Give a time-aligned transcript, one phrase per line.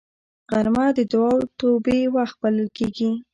[0.51, 3.11] غرمه د دعا او توبې وخت بلل کېږي